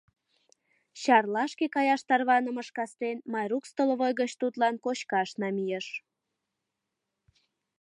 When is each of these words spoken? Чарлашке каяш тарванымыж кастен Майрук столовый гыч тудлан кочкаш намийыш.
Чарлашке 1.01 1.65
каяш 1.75 2.01
тарванымыж 2.07 2.67
кастен 2.77 3.17
Майрук 3.33 3.63
столовый 3.71 4.13
гыч 4.19 4.31
тудлан 4.41 4.75
кочкаш 4.85 5.29
намийыш. 5.41 5.87